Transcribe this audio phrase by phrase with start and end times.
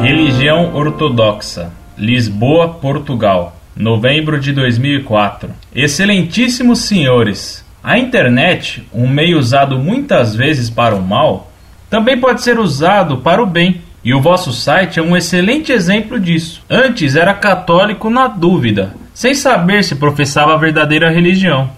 [0.00, 5.50] Religião Ortodoxa, Lisboa, Portugal, novembro de 2004.
[5.74, 11.52] Excelentíssimos senhores, a internet, um meio usado muitas vezes para o mal,
[11.90, 13.82] também pode ser usado para o bem.
[14.02, 16.62] E o vosso site é um excelente exemplo disso.
[16.70, 21.70] Antes era católico na dúvida, sem saber se professava a verdadeira religião.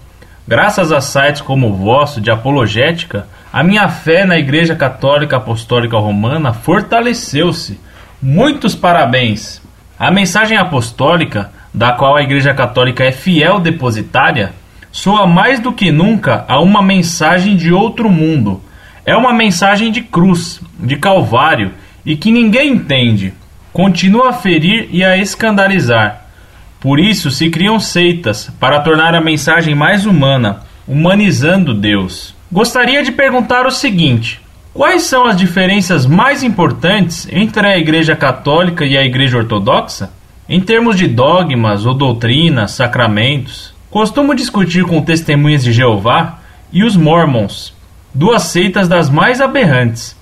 [0.47, 5.97] Graças a sites como o vosso de apologética, a minha fé na Igreja Católica Apostólica
[5.97, 7.77] Romana fortaleceu-se.
[8.25, 9.61] Muitos parabéns!
[9.99, 14.53] A mensagem apostólica, da qual a Igreja Católica é fiel depositária,
[14.93, 18.63] soa mais do que nunca a uma mensagem de outro mundo.
[19.05, 21.73] É uma mensagem de cruz, de calvário,
[22.05, 23.33] e que ninguém entende.
[23.73, 26.25] Continua a ferir e a escandalizar.
[26.79, 32.33] Por isso se criam seitas para tornar a mensagem mais humana, humanizando Deus.
[32.49, 34.39] Gostaria de perguntar o seguinte:
[34.73, 40.11] quais são as diferenças mais importantes entre a Igreja Católica e a Igreja Ortodoxa?
[40.49, 46.39] Em termos de dogmas ou doutrinas, sacramentos, costumo discutir com testemunhas de Jeová
[46.71, 47.73] e os Mormons,
[48.13, 50.17] duas seitas das mais aberrantes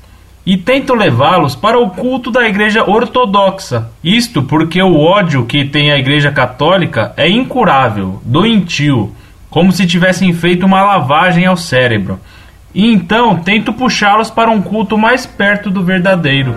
[0.46, 3.90] e tento levá-los para o culto da Igreja Ortodoxa.
[4.04, 9.16] Isto porque o ódio que tem a Igreja Católica é incurável, doentio,
[9.50, 12.20] como se tivessem feito uma lavagem ao cérebro.
[12.74, 16.56] E então tento puxá-los para um culto mais perto do verdadeiro.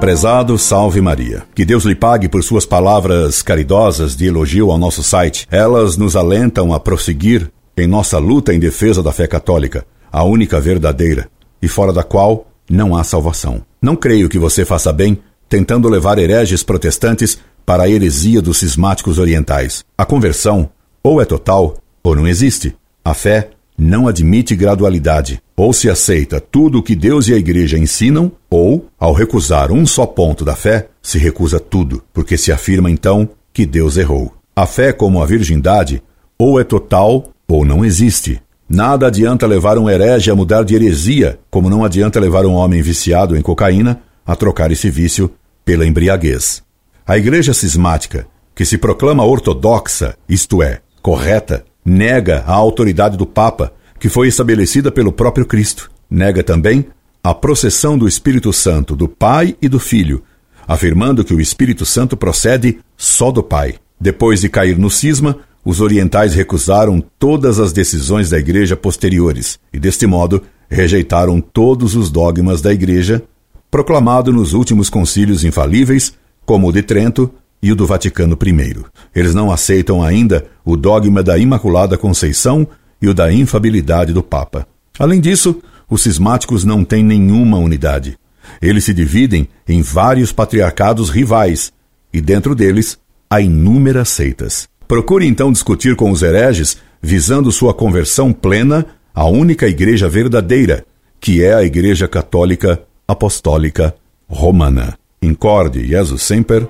[0.00, 1.42] Prezado Salve Maria.
[1.54, 5.48] Que Deus lhe pague por suas palavras caridosas de elogio ao nosso site.
[5.50, 10.60] Elas nos alentam a prosseguir em nossa luta em defesa da fé católica, a única
[10.60, 11.28] verdadeira,
[11.60, 13.62] e fora da qual não há salvação.
[13.80, 19.18] Não creio que você faça bem tentando levar hereges protestantes para a heresia dos cismáticos
[19.18, 19.84] orientais.
[19.96, 20.70] A conversão
[21.02, 21.76] ou é total
[22.06, 22.72] ou não existe.
[23.04, 25.42] A fé não admite gradualidade.
[25.56, 29.84] Ou se aceita tudo o que Deus e a Igreja ensinam, ou, ao recusar um
[29.84, 34.32] só ponto da fé, se recusa tudo, porque se afirma então que Deus errou.
[34.54, 36.00] A fé, como a virgindade,
[36.38, 38.40] ou é total ou não existe.
[38.68, 42.82] Nada adianta levar um herege a mudar de heresia, como não adianta levar um homem
[42.82, 45.30] viciado em cocaína a trocar esse vício
[45.64, 46.62] pela embriaguez.
[47.06, 53.72] A igreja cismática, que se proclama ortodoxa, isto é, correta, nega a autoridade do Papa,
[54.00, 55.88] que foi estabelecida pelo próprio Cristo.
[56.10, 56.86] Nega também
[57.22, 60.22] a processão do Espírito Santo do Pai e do Filho,
[60.66, 63.76] afirmando que o Espírito Santo procede só do Pai.
[64.00, 69.78] Depois de cair no cisma, os orientais recusaram todas as decisões da Igreja posteriores e,
[69.78, 73.22] deste modo, rejeitaram todos os dogmas da Igreja,
[73.70, 76.14] proclamado nos últimos concílios infalíveis,
[76.44, 77.32] como o de Trento
[77.66, 78.84] e o do Vaticano I.
[79.12, 82.64] Eles não aceitam ainda o dogma da Imaculada Conceição
[83.02, 84.68] e o da infabilidade do Papa.
[84.96, 85.60] Além disso,
[85.90, 88.16] os cismáticos não têm nenhuma unidade.
[88.62, 91.72] Eles se dividem em vários patriarcados rivais,
[92.12, 94.68] e dentro deles há inúmeras seitas.
[94.86, 100.84] Procure então discutir com os hereges, visando sua conversão plena à única igreja verdadeira,
[101.20, 103.92] que é a Igreja Católica Apostólica
[104.28, 104.96] Romana.
[105.20, 106.68] Incorde Jesus Semper,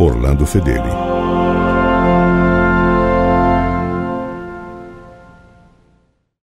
[0.00, 1.09] Orlando Fedeli.